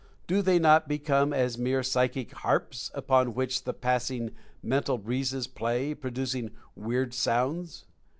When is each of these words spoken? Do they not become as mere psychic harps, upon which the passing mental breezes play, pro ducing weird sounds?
Do 0.25 0.41
they 0.41 0.57
not 0.57 0.87
become 0.87 1.31
as 1.31 1.59
mere 1.59 1.83
psychic 1.83 2.31
harps, 2.31 2.89
upon 2.95 3.35
which 3.35 3.65
the 3.65 3.73
passing 3.75 4.31
mental 4.63 4.97
breezes 4.97 5.45
play, 5.45 5.93
pro 5.93 6.09
ducing 6.09 6.49
weird 6.75 7.13
sounds? 7.13 7.85